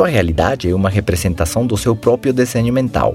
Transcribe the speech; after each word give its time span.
Sua 0.00 0.08
realidade 0.08 0.66
é 0.66 0.74
uma 0.74 0.88
representação 0.88 1.66
do 1.66 1.76
seu 1.76 1.94
próprio 1.94 2.32
desenho 2.32 2.72
mental. 2.72 3.12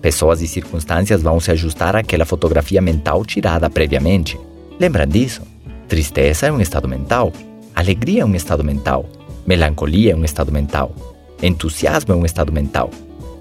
Pessoas 0.00 0.40
e 0.40 0.46
circunstâncias 0.46 1.20
vão 1.20 1.40
se 1.40 1.50
ajustar 1.50 1.96
àquela 1.96 2.24
fotografia 2.24 2.80
mental 2.80 3.24
tirada 3.24 3.68
previamente. 3.68 4.38
Lembram 4.78 5.04
disso? 5.04 5.42
Tristeza 5.88 6.46
é 6.46 6.52
um 6.52 6.60
estado 6.60 6.86
mental. 6.86 7.32
Alegria 7.74 8.22
é 8.22 8.24
um 8.24 8.36
estado 8.36 8.62
mental. 8.62 9.04
Melancolia 9.44 10.12
é 10.12 10.14
um 10.14 10.24
estado 10.24 10.52
mental. 10.52 10.94
Entusiasmo 11.42 12.14
é 12.14 12.16
um 12.16 12.24
estado 12.24 12.52
mental. 12.52 12.88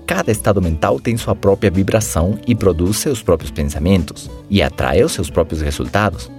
Cada 0.07 0.32
estado 0.32 0.59
mental 0.59 1.00
tem 1.00 1.16
sua 1.18 1.36
própria 1.36 1.70
vibração 1.70 2.39
e 2.48 2.55
produz 2.55 2.98
seus 2.98 3.21
próprios 3.21 3.52
pensamentos 3.52 4.27
e 4.50 4.59
atrai 4.59 5.04
os 5.04 5.11
seus 5.11 5.29
próprios 5.29 5.61
resultados. 5.61 6.32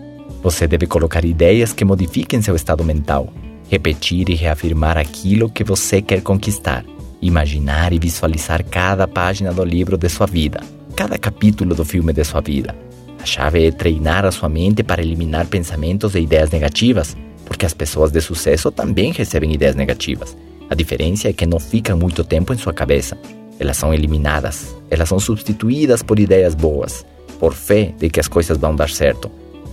Você 0.42 0.66
deve 0.66 0.88
colocar 0.88 1.24
ideias 1.24 1.72
que 1.72 1.84
modifiquem 1.84 2.42
seu 2.42 2.56
estado 2.56 2.82
mental, 2.82 3.32
repetir 3.68 4.28
e 4.30 4.34
reafirmar 4.34 4.96
aquilo 4.96 5.50
que 5.50 5.62
você 5.62 6.00
quer 6.00 6.22
conquistar, 6.22 6.84
imaginar 7.20 7.92
e 7.92 7.98
visualizar 7.98 8.64
cada 8.64 9.06
página 9.06 9.52
do 9.52 9.64
livro 9.64 9.96
de 9.96 10.08
sua 10.08 10.26
vida, 10.26 10.60
cada 10.96 11.18
capítulo 11.18 11.74
do 11.74 11.84
filme 11.84 12.12
de 12.12 12.24
sua 12.24 12.40
vida. 12.40 12.74
A 13.20 13.26
chave 13.26 13.66
é 13.66 13.70
treinar 13.70 14.24
a 14.24 14.30
sua 14.30 14.48
mente 14.48 14.82
para 14.82 15.02
eliminar 15.02 15.46
pensamentos 15.46 16.14
e 16.14 16.20
ideias 16.20 16.50
negativas, 16.50 17.16
porque 17.44 17.66
as 17.66 17.74
pessoas 17.74 18.10
de 18.10 18.20
sucesso 18.20 18.70
também 18.70 19.12
recebem 19.12 19.52
ideias 19.52 19.74
negativas. 19.74 20.36
A 20.70 20.74
diferença 20.74 21.28
é 21.28 21.32
que 21.32 21.46
não 21.46 21.58
ficam 21.58 21.96
muito 21.96 22.22
tempo 22.22 22.52
em 22.52 22.58
sua 22.58 22.72
cabeça. 22.72 23.18
Elas 23.58 23.76
são 23.76 23.92
eliminadas, 23.92 24.76
elas 24.90 25.08
são 25.08 25.18
substituídas 25.18 26.02
por 26.02 26.18
ideias 26.18 26.54
boas, 26.54 27.04
por 27.40 27.54
fé 27.54 27.92
de 27.98 28.08
que 28.08 28.20
as 28.20 28.28
coisas 28.28 28.56
vão 28.56 28.74
dar 28.74 28.88
certo. 28.88 29.30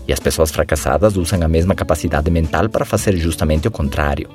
E 0.08 0.14
as 0.14 0.20
pessoas 0.20 0.52
fracassadas 0.52 1.18
usam 1.18 1.42
a 1.42 1.48
mesma 1.48 1.74
capacidade 1.74 2.30
mental 2.30 2.70
para 2.70 2.86
fazer 2.86 3.18
justamente 3.18 3.68
o 3.68 3.72
contrário. 3.72 4.30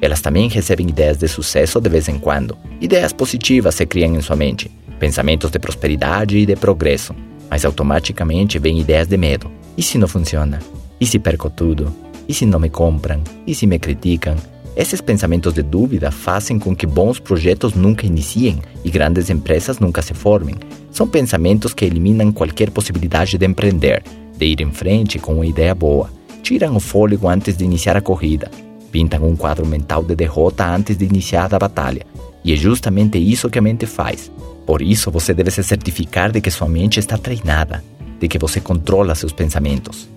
Elas 0.00 0.20
também 0.20 0.48
recebem 0.48 0.88
ideias 0.88 1.16
de 1.16 1.28
sucesso 1.28 1.80
de 1.80 1.88
vez 1.88 2.08
em 2.08 2.18
quando. 2.18 2.56
Ideias 2.80 3.12
positivas 3.12 3.74
se 3.74 3.86
criam 3.86 4.14
em 4.14 4.20
sua 4.20 4.36
mente, 4.36 4.70
pensamentos 4.98 5.50
de 5.50 5.58
prosperidade 5.58 6.36
e 6.36 6.44
de 6.44 6.56
progresso, 6.56 7.14
mas 7.50 7.64
automaticamente 7.64 8.58
vêm 8.58 8.80
ideias 8.80 9.06
de 9.06 9.16
medo. 9.16 9.50
E 9.76 9.82
se 9.82 9.96
não 9.96 10.06
funciona? 10.06 10.58
E 11.00 11.06
se 11.06 11.18
perco 11.18 11.48
tudo? 11.48 11.94
E 12.28 12.34
se 12.34 12.44
não 12.44 12.60
me 12.60 12.68
compram? 12.68 13.22
E 13.46 13.54
se 13.54 13.66
me 13.66 13.78
criticam? 13.78 14.36
Esses 14.76 15.00
pensamentos 15.00 15.54
de 15.54 15.62
dúvida 15.62 16.10
fazem 16.10 16.58
com 16.58 16.74
que 16.74 16.86
bons 16.86 17.20
projetos 17.20 17.74
nunca 17.74 18.06
iniciem 18.06 18.60
e 18.84 18.90
grandes 18.90 19.30
empresas 19.30 19.78
nunca 19.78 20.02
se 20.02 20.14
formem. 20.14 20.56
São 20.90 21.06
pensamentos 21.06 21.72
que 21.72 21.84
eliminam 21.84 22.32
qualquer 22.32 22.70
possibilidade 22.70 23.38
de 23.38 23.46
empreender, 23.46 24.02
de 24.36 24.46
ir 24.46 24.60
em 24.60 24.72
frente 24.72 25.18
com 25.18 25.34
uma 25.34 25.46
ideia 25.46 25.74
boa. 25.74 26.10
Tiram 26.42 26.76
o 26.76 26.80
fôlego 26.80 27.28
antes 27.28 27.56
de 27.56 27.64
iniciar 27.64 27.96
a 27.96 28.00
corrida. 28.00 28.50
Pintam 28.90 29.24
um 29.24 29.36
quadro 29.36 29.66
mental 29.66 30.02
de 30.02 30.14
derrota 30.14 30.66
antes 30.66 30.96
de 30.96 31.04
iniciar 31.04 31.52
a 31.54 31.58
batalha. 31.58 32.06
E 32.44 32.52
é 32.52 32.56
justamente 32.56 33.18
isso 33.18 33.48
que 33.48 33.58
a 33.58 33.62
mente 33.62 33.86
faz. 33.86 34.30
Por 34.66 34.82
isso, 34.82 35.10
você 35.10 35.34
deve 35.34 35.50
se 35.50 35.62
certificar 35.62 36.30
de 36.30 36.40
que 36.40 36.50
sua 36.50 36.68
mente 36.68 37.00
está 37.00 37.18
treinada, 37.18 37.82
de 38.20 38.28
que 38.28 38.38
você 38.38 38.60
controla 38.60 39.14
seus 39.14 39.32
pensamentos. 39.32 40.08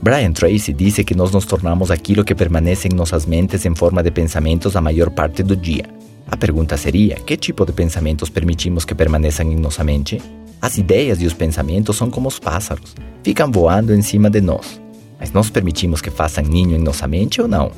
Brian 0.00 0.32
Tracy 0.32 0.72
disse 0.72 1.02
que 1.02 1.14
nós 1.14 1.32
nos 1.32 1.44
tornamos 1.44 1.90
aquilo 1.90 2.24
que 2.24 2.34
permanece 2.34 2.88
em 2.88 2.94
nossas 2.94 3.26
mentes 3.26 3.66
em 3.66 3.74
forma 3.74 4.02
de 4.02 4.10
pensamentos 4.10 4.76
a 4.76 4.80
maior 4.80 5.10
parte 5.10 5.42
do 5.42 5.56
dia. 5.56 5.84
A 6.30 6.36
pergunta 6.36 6.76
seria: 6.76 7.16
que 7.16 7.36
tipo 7.36 7.64
de 7.64 7.72
pensamentos 7.72 8.30
permitimos 8.30 8.84
que 8.84 8.94
permaneçam 8.94 9.50
em 9.50 9.56
nossa 9.56 9.82
mente? 9.82 10.20
As 10.60 10.76
ideias 10.76 11.22
e 11.22 11.26
os 11.26 11.32
pensamentos 11.32 11.96
são 11.96 12.10
como 12.10 12.26
os 12.26 12.38
pássaros, 12.38 12.94
ficam 13.22 13.50
voando 13.50 13.94
em 13.94 14.02
cima 14.02 14.28
de 14.28 14.40
nós. 14.40 14.80
Mas 15.18 15.32
nós 15.32 15.50
permitimos 15.50 16.00
que 16.00 16.10
façam 16.10 16.42
ninho 16.44 16.76
em 16.76 16.82
nossa 16.82 17.06
mente 17.06 17.40
ou 17.40 17.46
não? 17.46 17.70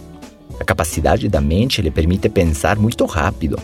A 0.58 0.64
capacidade 0.64 1.28
da 1.28 1.40
mente 1.40 1.82
lhe 1.82 1.90
permite 1.90 2.28
pensar 2.28 2.78
muito 2.78 3.04
rápido, 3.04 3.58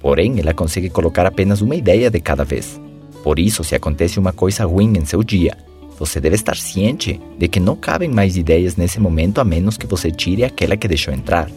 porém 0.00 0.38
ela 0.38 0.54
consegue 0.54 0.88
colocar 0.88 1.26
apenas 1.26 1.60
uma 1.60 1.76
ideia 1.76 2.10
de 2.10 2.20
cada 2.20 2.44
vez. 2.44 2.80
Por 3.22 3.38
isso, 3.38 3.62
se 3.62 3.74
acontece 3.74 4.18
uma 4.18 4.32
coisa 4.32 4.64
ruim 4.64 4.94
em 4.96 5.04
seu 5.04 5.22
dia, 5.22 5.56
você 5.98 6.18
deve 6.18 6.34
estar 6.34 6.56
ciente 6.56 7.20
de 7.38 7.48
que 7.48 7.60
não 7.60 7.76
cabem 7.76 8.08
mais 8.08 8.36
ideias 8.36 8.76
nesse 8.76 8.98
momento 8.98 9.40
a 9.40 9.44
menos 9.44 9.76
que 9.76 9.86
você 9.86 10.10
tire 10.10 10.44
aquela 10.44 10.76
que 10.76 10.88
deixou 10.88 11.12
entrar. 11.12 11.48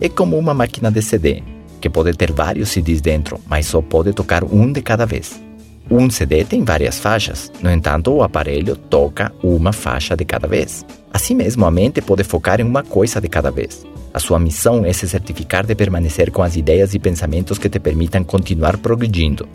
É 0.00 0.08
como 0.08 0.38
uma 0.38 0.54
máquina 0.54 0.90
de 0.90 1.02
CD, 1.02 1.42
que 1.80 1.90
pode 1.90 2.12
ter 2.14 2.32
vários 2.32 2.70
CDs 2.70 3.00
dentro, 3.00 3.40
mas 3.46 3.66
só 3.66 3.82
pode 3.82 4.12
tocar 4.12 4.44
um 4.44 4.72
de 4.72 4.80
cada 4.80 5.04
vez. 5.04 5.49
Um 5.90 6.08
CD 6.08 6.44
tem 6.44 6.62
várias 6.62 7.00
faixas, 7.00 7.50
no 7.60 7.68
entanto, 7.68 8.12
o 8.12 8.22
aparelho 8.22 8.76
toca 8.76 9.32
uma 9.42 9.72
faixa 9.72 10.16
de 10.16 10.24
cada 10.24 10.46
vez. 10.46 10.86
Assim 11.12 11.34
mesmo, 11.34 11.66
a 11.66 11.70
mente 11.70 12.00
pode 12.00 12.22
focar 12.22 12.60
em 12.60 12.64
uma 12.64 12.84
coisa 12.84 13.20
de 13.20 13.28
cada 13.28 13.50
vez. 13.50 13.84
A 14.14 14.20
sua 14.20 14.38
missão 14.38 14.84
é 14.84 14.92
se 14.92 15.08
certificar 15.08 15.66
de 15.66 15.74
permanecer 15.74 16.30
com 16.30 16.44
as 16.44 16.54
ideias 16.54 16.94
e 16.94 17.00
pensamentos 17.00 17.58
que 17.58 17.68
te 17.68 17.80
permitam 17.80 18.22
continuar 18.22 18.76
progredindo, 18.76 19.48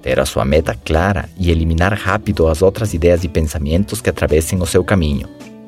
ter 0.00 0.20
a 0.20 0.26
sua 0.26 0.44
meta 0.44 0.76
clara 0.84 1.28
e 1.36 1.50
eliminar 1.50 1.92
rápido 1.92 2.46
as 2.46 2.62
outras 2.62 2.94
ideias 2.94 3.24
e 3.24 3.28
pensamentos 3.28 4.00
que 4.00 4.10
atravessem 4.10 4.62
o 4.62 4.66
seu 4.66 4.84
caminho. 4.84 5.28